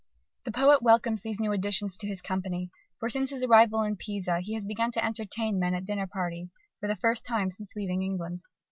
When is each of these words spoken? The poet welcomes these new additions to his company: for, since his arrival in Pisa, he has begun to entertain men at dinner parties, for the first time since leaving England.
The 0.45 0.51
poet 0.51 0.81
welcomes 0.81 1.21
these 1.21 1.39
new 1.39 1.51
additions 1.51 1.95
to 1.97 2.07
his 2.07 2.23
company: 2.23 2.71
for, 2.97 3.07
since 3.07 3.29
his 3.29 3.43
arrival 3.43 3.83
in 3.83 3.97
Pisa, 3.97 4.39
he 4.39 4.55
has 4.55 4.65
begun 4.65 4.89
to 4.93 5.05
entertain 5.05 5.59
men 5.59 5.75
at 5.75 5.85
dinner 5.85 6.07
parties, 6.07 6.55
for 6.79 6.87
the 6.87 6.95
first 6.95 7.23
time 7.23 7.51
since 7.51 7.75
leaving 7.75 8.01
England. 8.01 8.39